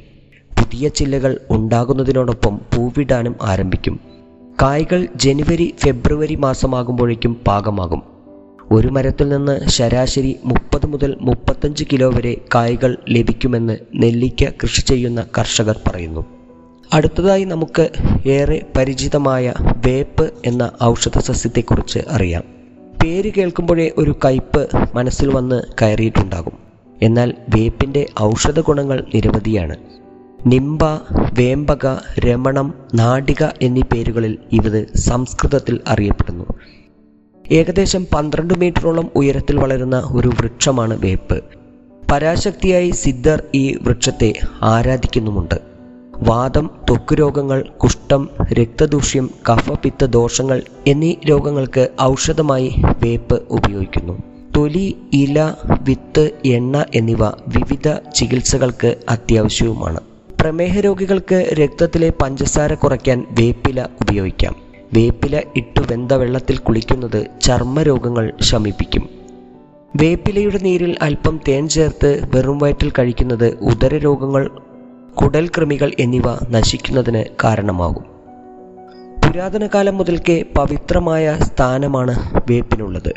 പുതിയ 0.59 0.89
ചില്ലകൾ 0.89 1.41
ഉണ്ടാകുന്നതിനോടൊപ്പം 1.51 2.61
പൂവിടാനും 2.75 3.37
ആരംഭിക്കും. 3.43 4.01
കായ്കൾ 4.63 5.07
ജനുവരി 5.17 5.75
ഫെബ്രുവരി 5.79 6.35
മാസമാകുമ്പോഴേക്കും 6.35 7.35
പാകമാകും. 7.47 8.20
ഒരു 8.73 8.89
മരത്തിൽ 8.89 9.29
നിന്ന് 9.29 9.69
ശരാശരി 9.69 10.37
മുപ്പത് 10.45 10.87
മുതൽ 10.87 11.17
മുപ്പത്തഞ്ച് 11.21 11.85
കിലോ 11.93 12.11
വരെ 12.11 12.37
കായ്കൾ 12.55 12.97
ലഭിക്കുമെന്ന് 13.09 13.77
നെല്ലിക്ക 13.95 14.45
കൃഷി 14.63 14.81
ചെയ്യുന്ന 14.81 15.27
കർഷകർ 15.39 15.81
പറയുന്നു. 15.87 16.27
അടുത്തതായി 16.93 17.45
നമുക്ക് 17.45 17.89
ഏറെ 18.27 18.63
പരിചിതമായ 18.77 19.55
വേപ്പ് 19.87 20.33
എന്ന 20.47 20.71
ഔഷധ 20.83 21.19
സസ്യത്തെക്കുറിച്ച് 21.19 21.99
അറിയാം. 22.09 22.43
പേര് 23.05 23.33
കേൾക്കുമ്പോഴേ 23.33 23.91
ഒരു 23.99 24.19
കയ്പ് 24.25 24.69
മനസ്സിൽ 24.95 25.29
വന്ന് 25.29 25.63
കയറിയിട്ടുണ്ടാകും. 25.83 26.53
എന്നാൽ 27.03 27.35
വേപ്പിന്റെ 27.49 28.07
ഔഷധ 28.23 28.61
ഗുണങ്ങൾ 28.61 29.05
നിരവധിയാണ്. 29.15 29.77
നിംബ 30.47 30.85
വേമ്പക 31.33 31.99
രമണം 32.19 32.75
നാടിക 32.95 33.45
എന്നീ 33.63 33.83
പേരുകളിൽ 33.83 34.39
ഇവത് 34.53 34.97
സംസ്കൃതത്തിൽ 34.97 35.81
അറിയപ്പെടുന്നു. 35.87 36.45
ഏകദേശം 37.53 38.07
പന്ത്രണ്ട് 38.15 38.55
മീറ്ററോളം 38.59 39.11
ഉയരത്തിൽ 39.17 39.57
വളരുന്ന 39.57 40.03
ഒരു 40.15 40.29
വൃക്ഷമാണ് 40.29 40.99
വേപ്പ്. 41.01 41.45
പരാശക്തിയായി 42.13 42.91
സിദ്ധർ 42.91 43.43
ഈ 43.55 43.79
വൃക്ഷത്തെ 43.83 44.33
ആരാധിക്കുന്നുമുണ്ട്. 44.63 45.61
വാദം 46.29 46.71
ത്വക്ക് 46.91 47.15
രോഗങ്ങൾ 47.15 47.63
കുഷ്ഠം 47.63 48.29
രക്തദൂഷ്യം 48.53 49.31
കഫപിത്ത 49.49 50.05
ദോഷങ്ങൾ 50.05 50.63
എന്നീ 50.87 51.15
രോഗങ്ങൾക്ക് 51.31 51.89
ഔഷധമായി 52.03 52.75
വേപ്പ് 53.03 53.43
ഉപയോഗിക്കുന്നു. 53.51 54.19
തൊലി 54.57 54.97
ഇല 55.13 55.55
വിത്ത് 55.83 56.31
എണ്ണ 56.45 56.85
എന്നിവ 56.95 57.27
വിവിധ 57.27 57.89
ചികിത്സകൾക്ക് 58.15 58.97
അത്യാവശ്യവുമാണ്. 59.09 60.01
പ്രമേഹ 60.41 60.81
രോഗികൾക്ക് 60.81 61.51
രക്തത്തിലെ 61.53 62.13
പഞ്ചസാര 62.23 62.75
കുറയ്ക്കാൻ 62.75 63.27
വേപ്പില 63.31 63.87
ഉപയോഗിക്കാം. 64.01 64.70
വേപ്പില 64.95 65.43
ഇട്ടു 65.57 65.81
വെന്ത 65.81 66.13
വെള്ളത്തിൽ 66.13 66.59
കുളിക്കുന്നത് 66.59 67.27
ചർമ്മരോഗങ്ങൾ 67.41 68.33
ശമിപ്പിക്കും. 68.41 69.09
വേപ്പിലയുടെ 69.97 70.59
നീരിൽ 70.59 70.97
അല്പം 71.03 71.41
തേൻ 71.49 71.69
ചേർത്ത് 71.69 72.23
വെറും 72.35 72.59
വയറ്റിൽ 72.59 72.93
കഴിക്കുന്നത് 72.99 73.59
ഉദരരോഗങ്ങൾ 73.59 74.51
കുടൽ 75.23 75.49
കൃമികൾ 75.49 75.93
എന്നിവ 76.01 76.23
നശിക്കുന്നതിന് 76.51 77.25
കാരണമാകും. 77.45 78.05
പുരാതന 79.27 79.69
കാലം 79.75 79.97
മുതൽക്കേ 79.97 80.45
പവിത്രമായ 80.57 81.39
സ്ഥാനമാണ് 81.41 82.41
വേപ്പിനുള്ളത്. 82.51 83.15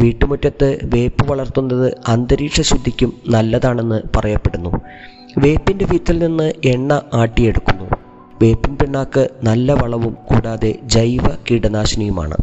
വീട്ടുമുറ്റത്ത് 0.00 0.78
വേപ്പ് 0.84 1.26
വളർത്തുന്നത് 1.26 1.94
അന്തരീക്ഷ 2.08 2.60
ശുദ്ധിക്കും 2.60 3.12
നല്ലതാണെന്ന് 3.28 4.02
പറയപ്പെടുന്നു. 4.16 4.70
വേപ്പിന്റെ 5.38 5.86
വിത്തിൽ 5.90 6.18
നിന്ന് 6.18 6.52
എണ്ണ 6.64 7.02
ആട്ടിയെടുക്കുന്നു. 7.14 7.95
വേപ്പിൻ 8.42 8.76
പിണ്ണാക്ക് 8.76 9.28
നല്ല 9.42 9.72
വളവും 9.72 10.16
കൂടാതെ 10.24 10.78
ജൈവ 10.84 11.22
കീടനാശിനിയുമാണ്. 11.50 12.36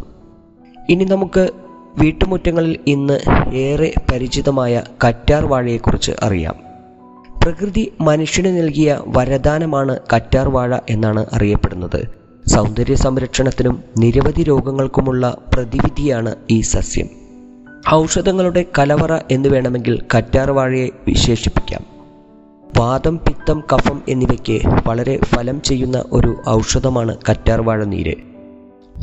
ഇനി 0.90 1.04
നമുക്ക് 1.04 1.50
വീട്ടുമുറ്റങ്ങളിൽ 1.98 2.78
ഇന്ന് 2.86 3.20
ഏറെ 3.54 3.94
പരിചിതമായ 4.12 4.82
കറ്റാർ 5.08 5.46
വാഴയെക്കുറിച്ച് 5.46 6.12
അറിയാം. 6.22 6.54
പ്രകൃതി 7.42 7.92
മനുഷ്യന് 8.00 8.58
നൽകിയ 8.58 9.00
വരദാനമാണ് 9.06 9.98
കറ്റാർ 10.14 10.48
വാഴ 10.48 10.78
എന്നാണ് 10.90 11.26
അറിയപ്പെടുന്നത്. 11.32 12.08
സൗന്ദര്യ 12.46 12.94
സംരക്ഷണത്തിനും 12.94 13.84
നിരവധി 13.98 14.42
രോഗങ്ങൾക്കുമുള്ള 14.42 15.38
പ്രതിവിധിയാണ് 15.54 16.34
ഈ 16.50 16.60
സസ്യം. 16.60 17.08
ഔഷധങ്ങളുടെ 17.94 18.64
കലവറ 18.78 19.18
എന്ന് 19.30 19.48
വേണമെങ്കിൽ 19.48 20.02
കറ്റാർ 20.16 20.50
വാഴയെ 20.50 20.88
വിശേഷിപ്പിക്കാം. 21.08 21.93
വാദം 22.78 23.16
പിത്തം 23.16 23.62
കഫം 23.72 24.02
എന്നിവയ്ക്ക് 24.08 24.60
വളരെ 24.88 25.18
ഫലം 25.24 25.62
ചെയ്യുന്ന 25.62 26.04
ഒരു 26.12 26.36
ഔഷധമാണ് 26.48 27.16
കറ്റാർവാഴ 27.30 27.84
നീര് 27.84 28.14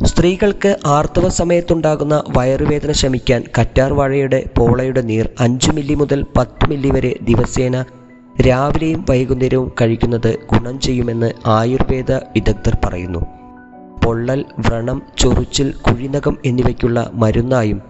സ്ത്രീകൾക്ക് 0.05 0.77
ആർത്തവ 0.85 1.27
സമയത്തുണ്ടാകുന്ന 1.29 2.23
വയറുവേദന 2.37 2.91
ശമിക്കാൻ 2.91 3.43
കറ്റാർവാഴയുടെ 3.59 4.49
പോളയുടെ 4.57 5.01
നീർ 5.01 5.29
അഞ്ച് 5.39 5.71
മില്ലി 5.71 5.93
മുതൽ 5.93 6.25
പത്ത് 6.37 6.69
മില്ലി 6.69 6.89
വരെ 6.89 7.15
ദിവസേന 7.21 7.85
രാവിലെയും 8.47 9.05
വൈകുന്നേരവും 9.09 9.71
കഴിക്കുന്നത് 9.81 10.37
ഗുണം 10.53 10.79
ചെയ്യുമെന്ന് 10.79 11.31
ആയുർവേദ 11.45 12.11
വിദഗ്ധർ 12.11 12.77
പറയുന്നു. 12.85 13.19
പൊള്ളൽ 14.05 14.45
വ്രണം 14.59 15.01
ചൊറിച്ചിൽ 15.19 15.73
കുഴിനകം 15.73 16.37
എന്നിവയ്ക്കുള്ള 16.45 17.09
മരുന്നായും 17.13 17.81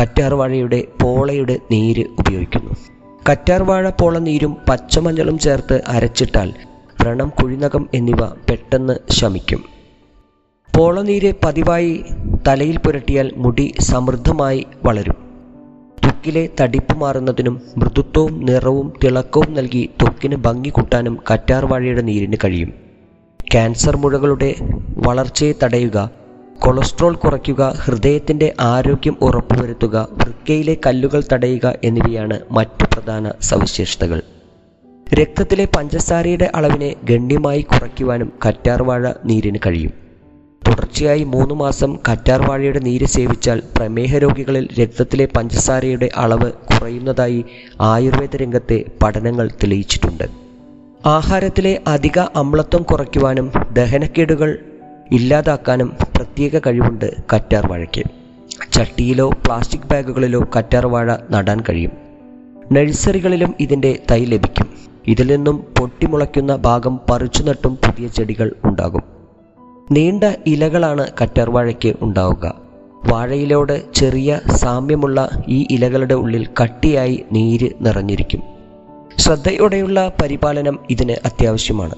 കറ്റാർവാഴയുടെ 0.00 0.86
പോളയുടെ 1.02 1.58
നീര് 1.70 2.04
ഉപയോഗിക്കുന്നു. 2.18 2.99
കറ്റാർവാഴ 3.28 3.90
പോള 3.90 4.18
നീരും 4.18 4.56
പച്ചമഞ്ഞളും 4.68 5.38
ചേർത്ത് 5.38 5.82
അരച്ചിട്ടാൽ 5.86 6.52
വ്രണം 7.00 7.28
കുഴിനകം 7.28 7.88
എന്നിവ 7.94 8.26
പെട്ടെന്ന് 8.48 9.12
ശമിക്കും. 9.12 9.64
പോളനീര് 10.76 11.32
പതിവായി 11.44 12.04
തലയിൽ 12.48 12.78
പുരട്ടിയാൽ 12.78 13.32
മുടി 13.36 13.74
സമൃദ്ധമായി 13.80 14.66
വളരും. 14.84 15.14
ത്വക്കിലെ 16.04 16.48
തടിപ്പ് 16.60 16.96
മാറുന്നതിനും 16.96 17.62
മൃദുത്വവും 17.76 18.44
നിറവും 18.44 18.92
തിളക്കവും 19.04 19.54
നൽകി 19.54 19.90
ത്വക്കിന് 20.02 20.36
ഭംഗി 20.36 20.70
കൂട്ടാനും 20.70 21.18
കറ്റാർവാഴയുടെ 21.30 22.02
നീരിന് 22.02 22.36
കഴിയും. 22.44 22.72
ക്യാൻസർ 23.52 23.96
മുഴകളുടെ 23.96 24.54
വളർച്ചയെ 25.06 25.54
തടയുക 25.62 26.10
കൊളസ്ട്രോൾ 26.58 27.14
കുറയ്ക്കുക 27.14 27.74
ഹൃദയത്തിന്റെ 27.84 28.54
ആരോഗ്യം 28.60 29.16
ഉറപ്പുവരുത്തുക 29.20 30.08
വൃക്കയിലെ 30.12 30.76
കല്ലുകൾ 30.86 31.22
തടയുക 31.32 31.74
എന്നിവയാണ് 31.84 32.40
മറ്റു 32.50 32.89
പ്രധാന 33.10 33.32
സവിശേഷതകൾ. 33.40 34.22
രക്തത്തിലെ 35.14 35.68
പഞ്ചസാരയുടെ 35.76 36.50
അളവിനെ 36.54 36.94
ഗണ്യമായി 37.04 37.60
കുറയ്ക്കുവാനും 37.60 38.32
കറ്റാർവാഴ 38.48 39.12
നീരിന് 39.24 39.58
കഴിയും. 39.66 39.90
തുടർച്ചയായി 40.68 41.24
മൂന്ന് 41.24 41.54
മാസം 41.54 41.98
കറ്റാർവാഴയുടെ 42.12 42.78
നീര് 42.78 43.04
സേവിച്ചാൽ 43.04 43.62
പ്രമേഹ 43.76 44.16
രോഗികളിൽ 44.16 44.68
രക്തത്തിലെ 44.82 45.28
പഞ്ചസാരയുടെ 45.36 46.08
അളവ് 46.16 46.52
കുറയുന്നതായി 46.52 47.44
ആയുർവേദ 47.80 48.36
രംഗത്തെ 48.36 48.84
പഠനങ്ങൾ 49.02 49.48
തെളിയിച്ചിട്ടുണ്ട്. 49.48 50.24
ആഹാരത്തിലെ 51.06 51.80
അധിക 51.86 52.18
അമ്ലത്വം 52.18 52.82
കുറയ്ക്കുവാനും 52.82 53.52
ദഹനക്കേടുകൾ 53.72 54.58
ഇല്ലാതാക്കാനും 55.12 55.96
പ്രത്യേക 56.16 56.58
കഴിവുണ്ട് 56.58 57.14
കറ്റാർവാഴയ്ക്ക്. 57.34 58.04
ചട്ടിയിലോ 58.72 59.30
പ്ലാസ്റ്റിക് 59.30 59.88
ബാഗുകളിലോ 59.90 60.48
കറ്റാർവാഴ 60.58 61.16
നടാൻ 61.30 61.60
കഴിയും. 61.68 62.09
നഴ്സറികളിലും 62.72 63.54
ഇതിന്റെ 63.60 63.98
തൈ 64.10 64.24
ലഭിക്കും. 64.24 64.70
ഇതിൽ 65.06 65.36
നിന്നും 65.36 65.64
പൊട്ടിമുളയ്ക്കുന്ന 65.78 66.56
ഭാഗം 66.56 67.00
പറിച്ചു 67.10 67.42
നട്ടും 67.42 67.76
പുതിയ 67.76 68.08
ചെടികൾ 68.08 68.52
ഉണ്ടാകും. 68.64 69.02
നീണ്ട 69.90 70.24
ഇലകളാണ് 70.46 71.06
കറ്റർവാഴയ്ക്ക് 71.22 71.94
ഉണ്ടാവുക. 72.02 72.54
വാഴയിലോട് 73.04 73.94
ചെറിയ 73.94 74.40
സാമ്യമുള്ള 74.56 75.30
ഈ 75.48 75.66
ഇലകളുടെ 75.70 76.14
ഉള്ളിൽ 76.14 76.46
കട്ടിയായി 76.62 77.24
നീര് 77.32 77.70
നിറഞ്ഞിരിക്കും. 77.80 78.42
ശ്രദ്ധയോടെയുള്ള 79.18 80.12
പരിപാലനം 80.22 80.78
ഇതിന് 80.90 81.12
അത്യാവശ്യമാണ്. 81.24 81.94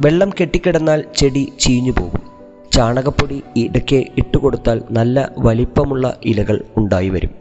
വെള്ളം 0.00 0.30
കെട്ടിക്കിടന്നാൽ 0.40 1.04
ചെടി 1.16 1.52
ചീഞ്ഞു 1.60 1.92
പോകും. 1.92 2.20
ചാണകപ്പൊടി 2.72 3.42
ഇടയ്ക്ക് 3.56 4.04
ഇട്ടുകൊടുത്താൽ 4.18 4.82
നല്ല 4.90 5.30
വലിപ്പമുള്ള 5.38 6.16
ഇലകൾ 6.24 6.64
ഉണ്ടായി 6.76 7.08
വരും. 7.08 7.39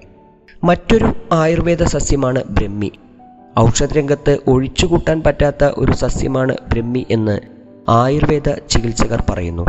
മറ്റൊരു 0.64 1.14
ആയുർവേദ 1.32 1.84
സസ്യമാണ് 1.84 2.44
ബ്രഹ്മി. 2.44 2.92
ഔഷധരംഗത്ത് 3.60 4.38
ഒഴിച്ചുകൂട്ടാൻ 4.48 5.24
പറ്റാത്ത 5.26 5.64
ഒരു 5.64 5.92
സസ്യമാണ് 5.92 6.56
ബ്രഹ്മി 6.70 7.06
എന്ന് 7.10 7.40
ആയുർവേദ 7.90 8.50
ചികിത്സകർ 8.50 9.24
പറയുന്നു. 9.30 9.66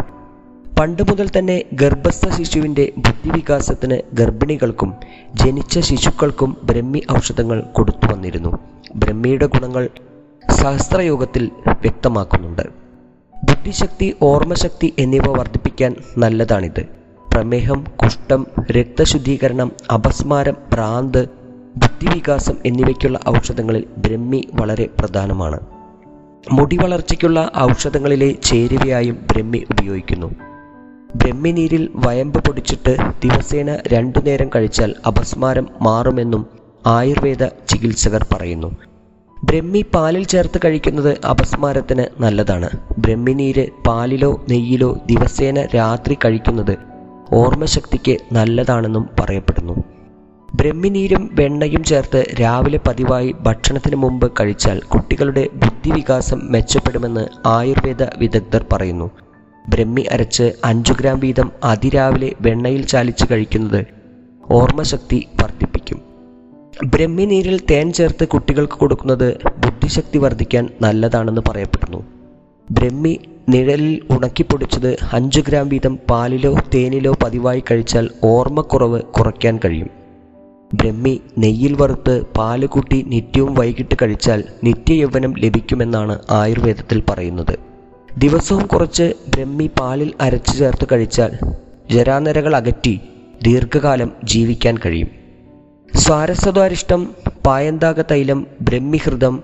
പണ്ട് 0.80 1.02
മുതൽ 1.02 1.30
തന്നെ 1.38 1.64
ഗർഭസ്ഥ 1.72 2.28
ശിശുവിന്റെ 2.28 2.92
ബുദ്ധിവികാസത്തിന് 2.96 4.00
ഗർഭിണികൾക്കും 4.12 4.94
ജനിച്ച 5.34 5.78
ശിശുക്കൾക്കും 5.78 6.56
ബ്രഹ്മി 6.62 7.02
ഔഷധങ്ങൾ 7.12 7.60
കൊടുത്തു 7.60 8.12
വന്നിരുന്നു. 8.12 8.58
ബ്രഹ്മിയുടെ 8.94 9.46
ഗുണങ്ങൾ 9.46 9.88
സഹസ്രയോഗത്തിൽ 10.50 11.50
വ്യക്തമാക്കുന്നുണ്ട്. 11.66 12.62
ബുദ്ധിശക്തി 13.44 14.14
ഓർമ്മശക്തി 14.22 14.94
എന്നിവ 14.98 15.28
വർദ്ധിപ്പിക്കാൻ 15.28 15.96
നല്ലതാണിത്. 16.18 16.99
പ്രമേഹം 17.34 17.84
കുഷ്ഠം 17.96 18.46
രക്തശുദ്ധീകരണം 18.70 19.72
അപസ്മാരം 19.94 20.56
പ്രാന്ത് 20.72 21.28
ബുദ്ധിവികാസം 21.76 22.54
എന്നിവയ്ക്കുള്ള 22.66 23.20
ഔഷധങ്ങളിൽ 23.28 23.84
ബ്രഹ്മി 23.98 24.48
വളരെ 24.54 24.88
പ്രധാനമാണ്. 24.98 25.60
മുടി 26.52 26.76
വളർച്ചയ്ക്കുള്ള 26.76 27.50
ഔഷധങ്ങളിലെ 27.58 28.34
ചേരുവയായും 28.44 29.26
ബ്രഹ്മി 29.32 29.66
ഉപയോഗിക്കുന്നു. 29.70 30.26
ബ്രഹ്മി 31.16 31.50
നീരിൽ 31.50 31.88
വയമ്പ് 31.94 32.44
പൊടിച്ചിട്ട് 32.44 32.96
ദിവസേന 33.24 33.78
രണ്ടു 33.86 34.18
നേരം 34.18 34.50
കഴിച്ചാൽ 34.56 34.94
അപസ്മാരം 35.06 35.68
മാറുമെന്നും 35.80 36.46
ആയുർവേദ 36.86 37.44
ചികിത്സകർ 37.44 38.26
പറയുന്നു. 38.32 38.76
ബ്രഹ്മി 39.44 39.84
പാലിൽ 39.94 40.24
ചേർത്ത് 40.24 40.60
കഴിക്കുന്നത് 40.64 41.18
അപസ്മാരത്തിന് 41.26 42.22
നല്ലതാണ്. 42.22 42.70
ബ്രഹ്മിനീര് 42.98 43.66
പാലിലോ 43.86 44.44
നെയ്യിലോ 44.50 44.98
ദിവസേന 45.06 45.68
രാത്രി 45.76 46.18
കഴിക്കുന്നത് 46.24 46.89
ഓർമ്മശക്തിക്ക് 47.32 48.18
നല്ലതാണെന്നും 48.32 49.08
പറയപ്പെടുന്നു. 49.20 49.84
ബ്രഹ്മിനീരും 50.54 51.30
വെണ്ണയും 51.32 51.84
ചേർത്ത് 51.84 52.24
രാവിലെ 52.40 52.80
പതിവായി 52.88 53.34
ഭക്ഷണത്തിന് 53.40 53.96
മുമ്പ് 53.96 54.32
കഴിച്ചാൽ 54.40 54.80
കുട്ടികളുടെ 54.80 55.48
ബുദ്ധിവികാസം 55.54 56.40
മെച്ചപ്പെടുമെന്ന് 56.52 57.26
ആയുർവേദ 57.46 58.02
വിദഗ്ധർ 58.18 58.64
പറയുന്നു. 58.72 59.10
ബ്രഹ്മി 59.68 60.02
അരച്ച് 60.02 60.52
അഞ്ചു 60.64 60.92
ഗ്രാം 60.92 61.20
വീതം 61.20 61.52
അതിരാവിലെ 61.64 62.32
വെണ്ണയിൽ 62.40 62.86
ചാലിച്ച് 62.86 63.24
കഴിക്കുന്നത് 63.30 63.86
ഓർമ്മശക്തി 64.50 65.28
വർദ്ധിപ്പിക്കും. 65.42 66.00
ബ്രഹ്മിനീരിൽ 66.84 67.60
തേൻ 67.70 67.92
ചേർത്ത് 67.92 68.28
കുട്ടികൾക്ക് 68.28 68.72
കൊടുക്കുന്നത് 68.72 69.38
ബുദ്ധിശക്തി 69.44 70.18
വർദ്ധിക്കാൻ 70.18 70.68
നല്ലതാണെന്ന് 70.82 71.40
പറയപ്പെടുന്നു. 71.48 72.06
ബ്രഹ്മി 72.70 73.20
നിഴലിൽ 73.48 74.00
ഉണക്കിപ്പൊടിച്ചത് 74.10 74.96
അഞ്ച് 75.12 75.40
ഗ്രാം 75.40 75.68
വീതം 75.68 75.98
പാലിലോ 76.10 76.56
തേനിലോ 76.74 77.12
പതിവായി 77.22 77.62
കഴിച്ചാൽ 77.70 78.10
ഓർമ്മക്കുറവ് 78.24 79.02
കുറയ്ക്കാൻ 79.02 79.58
കഴിയും. 79.64 79.90
ബ്രഹ്മി 80.74 81.20
നെയ്യിൽ 81.38 81.74
വറുത്ത് 81.74 82.22
പാൽ 82.38 82.66
കൂട്ടി 82.66 83.04
നിത്യവും 83.06 83.54
വൈകിട്ട് 83.54 83.94
കഴിച്ചാൽ 84.02 84.44
നിത്യയൗവനം 84.64 85.34
ലഭിക്കുമെന്നാണ് 85.38 86.18
ആയുർവേദത്തിൽ 86.30 87.02
പറയുന്നത്. 87.10 87.58
ദിവസവും 88.18 88.66
കുറച്ച് 88.66 89.12
ബ്രഹ്മി 89.28 89.70
പാലിൽ 89.80 90.12
അരച്ചു 90.20 90.52
ചേർത്ത് 90.52 90.88
കഴിച്ചാൽ 90.92 91.38
ജരാനരകൾ 91.90 92.56
അകറ്റി 92.56 93.00
ദീർഘകാലം 93.42 94.12
ജീവിക്കാൻ 94.24 94.78
കഴിയും. 94.86 95.08
സ്വാരസ്വതാരിഷ്ടം 95.96 97.10
പായന്താക 97.46 98.00
തൈലം 98.00 98.46
ബ്രഹ്മിഹൃതം 98.60 99.42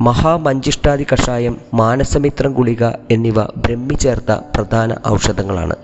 മഹാമഞ്ചിഷ്ടാദി 0.00 1.06
കഷായം 1.12 1.56
മാനസമിത്രം 1.74 2.52
ഗുളിക 2.52 2.84
എന്നിവ 3.10 3.42
ബ്രഹ്മി 3.42 3.94
ചേർത്ത 3.94 4.32
പ്രധാന 4.32 4.96
ഔഷധങ്ങളാണ്. 5.08 5.76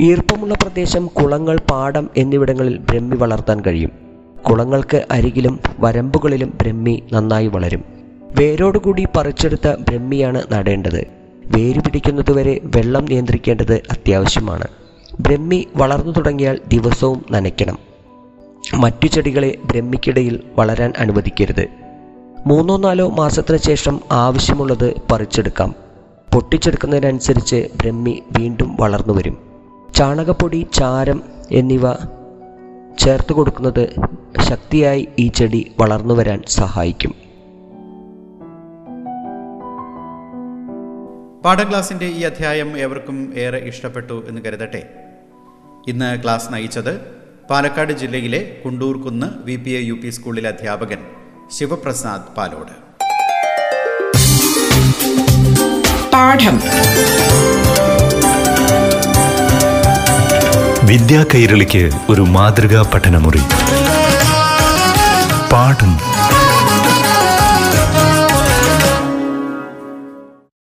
ഈർപ്പമുള്ള 0.00 0.54
പ്രദേശം 0.54 1.06
കുളങ്ങൾ 1.06 1.58
പാടം 1.70 2.10
എന്നിവിടങ്ങളിൽ 2.16 2.78
ബ്രഹ്മി 2.78 3.16
വളർത്താൻ 3.16 3.60
കഴിയും. 3.60 3.90
കുളങ്ങൾക്ക് 4.50 5.06
അരികിലും 5.10 5.60
വരമ്പുകളിലും 5.80 6.58
ബ്രഹ്മി 6.62 7.02
നന്നായി 7.12 7.46
വളരും. 7.46 7.84
വേരോടുകൂടി 8.38 9.06
പറിച്ചെടുത്ത 9.16 9.68
ബ്രഹ്മിയാണ് 9.68 10.42
നടേണ്ടത്. 10.52 11.06
വേര് 11.46 11.80
പിടിക്കുന്നതുവരെ 11.80 12.60
വെള്ളം 12.64 13.04
നിയന്ത്രിക്കേണ്ടത് 13.04 13.74
അത്യാവശ്യമാണ്. 13.74 14.66
ബ്രഹ്മി 15.20 15.68
വളർന്നു 15.76 16.12
തുടങ്ങിയാൽ 16.12 16.58
ദിവസവും 16.68 17.24
നനയ്ക്കണം. 17.30 17.78
മറ്റു 18.74 19.06
ചെടികളെ 19.06 19.58
ബ്രഹ്മിക്കിടയിൽ 19.64 20.40
വളരാൻ 20.58 20.92
അനുവദിക്കരുത്. 20.98 21.66
മൂന്നോ 22.48 22.76
നാലോ 22.76 23.08
മാസത്തിന് 23.08 23.58
ശേഷം 23.58 24.00
ആവശ്യമുള്ളത് 24.12 24.94
പറിച്ചെടുക്കാം. 25.12 25.74
പൊട്ടിച്ചെടുക്കുന്നതിനനുസരിച്ച് 26.34 27.68
ബ്രഹ്മി 27.76 28.22
വീണ്ടും 28.38 28.76
വളർന്നു 28.80 29.14
വരും. 29.14 29.38
ചാണകപ്പൊടി 29.96 30.66
ചാരം 30.74 31.22
എന്നിവ 31.50 31.92
ചേർത്ത് 32.98 33.32
കൊടുക്കുന്നത് 33.32 33.84
ശക്തിയായി 34.50 35.08
ഈ 35.18 35.28
ചെടി 35.28 35.72
വളർന്നു 35.80 36.14
വരാൻ 36.14 36.42
സഹായിക്കും. 36.48 37.14
പാഠക്ലാസിന്റെ 41.44 42.06
ഈ 42.06 42.22
അധ്യായം 42.22 42.78
ഏവർക്കും 42.78 43.32
ഏറെ 43.36 43.58
ഇഷ്ടപ്പെട്ടു 43.58 44.24
എന്ന് 44.28 44.42
കരുതട്ടെ. 44.46 44.82
ഇന്ന് 45.88 46.22
ക്ലാസ് 46.22 46.52
നയിച്ചത് 46.52 47.00
പാലക്കാട് 47.50 47.92
ജില്ലയിലെ 47.92 48.62
Kundoorkunnu 48.64 49.26
V 49.44 49.56
P 49.56 49.70
A 49.70 49.80
U 49.80 49.94
P 49.94 50.08
സ്കൂളിലെ 50.08 50.48
അധ്യാപകൻ 50.48 50.98
ശിവപ്രസാദ് 51.56 52.36
പാലോട്. 52.36 52.88
പാഠം. 56.12 56.60
വിദ്യാ 60.86 61.24
കൈരളിക്ക് 61.34 61.90
ഒരു 62.08 62.22
മാതൃകാ 62.22 62.90
പഠനമുറി. 62.94 63.40
പാഠം. 65.52 65.98